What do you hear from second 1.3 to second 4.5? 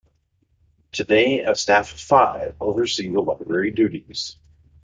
a staff of five oversee the library duties.